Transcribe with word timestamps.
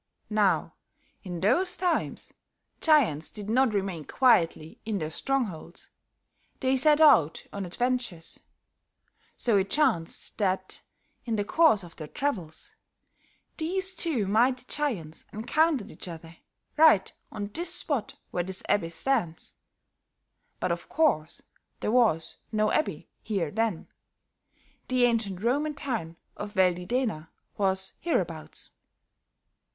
Now, 0.31 0.73
in 1.21 1.41
those 1.41 1.77
times, 1.77 2.33
giants 2.79 3.29
did 3.29 3.51
not 3.51 3.75
remain 3.75 4.05
quietly 4.05 4.79
in 4.83 4.97
their 4.97 5.11
strongholds; 5.11 5.91
they 6.59 6.75
set 6.75 6.99
out 6.99 7.45
on 7.53 7.67
adventures; 7.67 8.39
so 9.37 9.57
it 9.57 9.69
chanced 9.69 10.39
that, 10.39 10.81
in 11.25 11.35
the 11.35 11.45
course 11.45 11.83
of 11.83 11.97
their 11.97 12.07
travels, 12.07 12.73
these 13.57 13.93
two 13.93 14.25
mighty 14.25 14.65
giants 14.67 15.25
encountered 15.31 15.91
each 15.91 16.07
other, 16.07 16.37
right 16.77 17.13
on 17.31 17.51
this 17.53 17.71
spot 17.71 18.15
where 18.31 18.43
this 18.43 18.63
abbey 18.67 18.89
stands. 18.89 19.53
But 20.59 20.71
of 20.71 20.89
course, 20.89 21.43
there 21.79 21.91
was 21.91 22.37
no 22.51 22.71
abbey 22.71 23.07
here 23.21 23.51
then; 23.51 23.87
the 24.87 25.03
ancient 25.03 25.43
Roman 25.43 25.75
town 25.75 26.15
of 26.37 26.55
Veldidena 26.55 27.29
was 27.55 27.93
hereabouts. 27.99 28.71